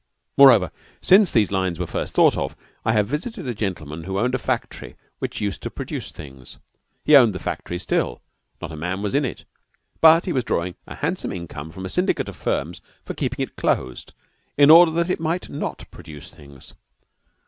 [0.35, 4.33] Moreover, since these lines were first thought of, I have visited a gentleman who owned
[4.33, 6.57] a factory which used to produce things.
[7.05, 8.19] He owned the factory still.
[8.63, 9.45] Not a man was in it,
[9.99, 13.55] but he was drawing a handsome income from a syndicate of firms for keeping it
[13.55, 14.13] closed,
[14.57, 16.73] in order that it might not produce things.